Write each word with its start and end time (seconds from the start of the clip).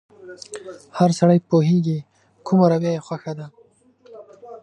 هر 0.97 1.09
سړی 1.19 1.39
پوهېږي 1.49 1.99
کومه 2.47 2.65
رويه 2.71 2.91
يې 2.95 3.03
خوښه 3.05 3.33
ده. 3.39 3.47